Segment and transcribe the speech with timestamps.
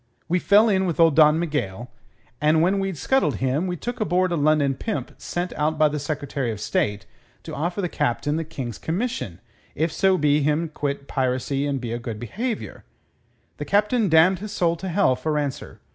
[0.27, 1.91] We fell in with old Don Miguel,
[2.41, 5.99] and when we'd scuttled him we took aboard a London pimp sent out by the
[5.99, 7.05] Secretary of State
[7.43, 9.39] to offer the Captain the King's commission
[9.75, 12.83] if so be him'd quit piracy and be o' good behaviour.
[13.57, 15.79] The Captain damned his soul to hell for answer.